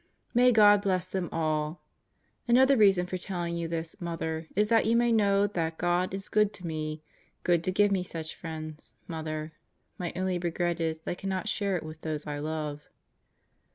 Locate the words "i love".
12.25-12.81